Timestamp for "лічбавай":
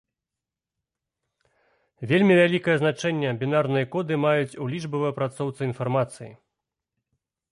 4.73-5.11